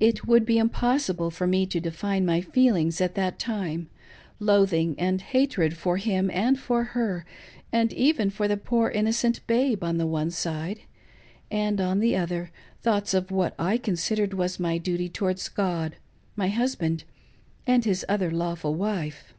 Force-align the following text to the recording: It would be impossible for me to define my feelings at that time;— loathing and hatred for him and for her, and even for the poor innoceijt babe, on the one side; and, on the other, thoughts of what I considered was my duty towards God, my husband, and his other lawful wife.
It 0.00 0.26
would 0.26 0.44
be 0.44 0.58
impossible 0.58 1.30
for 1.30 1.46
me 1.46 1.64
to 1.64 1.78
define 1.78 2.26
my 2.26 2.40
feelings 2.40 3.00
at 3.00 3.14
that 3.14 3.38
time;— 3.38 3.88
loathing 4.40 4.96
and 4.98 5.20
hatred 5.20 5.76
for 5.76 5.96
him 5.96 6.28
and 6.32 6.58
for 6.58 6.82
her, 6.82 7.24
and 7.72 7.92
even 7.92 8.30
for 8.30 8.48
the 8.48 8.56
poor 8.56 8.90
innoceijt 8.92 9.38
babe, 9.46 9.84
on 9.84 9.96
the 9.96 10.08
one 10.08 10.32
side; 10.32 10.80
and, 11.52 11.80
on 11.80 12.00
the 12.00 12.16
other, 12.16 12.50
thoughts 12.82 13.14
of 13.14 13.30
what 13.30 13.54
I 13.56 13.78
considered 13.78 14.34
was 14.34 14.58
my 14.58 14.76
duty 14.76 15.08
towards 15.08 15.48
God, 15.48 15.94
my 16.34 16.48
husband, 16.48 17.04
and 17.64 17.84
his 17.84 18.04
other 18.08 18.32
lawful 18.32 18.74
wife. 18.74 19.34